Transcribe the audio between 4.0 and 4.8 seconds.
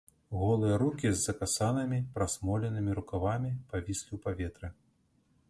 ў паветры.